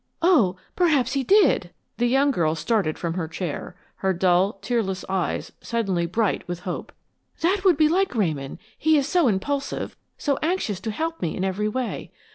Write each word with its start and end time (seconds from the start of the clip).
"Oh, 0.23 0.55
perhaps 0.75 1.13
he 1.13 1.23
did!" 1.23 1.69
The 1.97 2.07
young 2.07 2.31
girl 2.31 2.55
started 2.55 2.97
from 2.97 3.13
her 3.13 3.27
chair, 3.27 3.75
her 3.97 4.13
dull, 4.13 4.53
tearless 4.53 5.05
eyes 5.07 5.51
suddenly 5.61 6.07
bright 6.07 6.41
with 6.47 6.61
hope. 6.61 6.91
"That 7.41 7.63
would 7.63 7.77
be 7.77 7.87
like 7.87 8.15
Ramon; 8.15 8.57
he 8.79 8.97
is 8.97 9.07
so 9.07 9.27
impulsive, 9.27 9.95
so 10.17 10.39
anxious 10.41 10.79
to 10.79 10.89
help 10.91 11.21
me 11.21 11.35
in 11.37 11.43
every 11.43 11.67
way! 11.69 12.09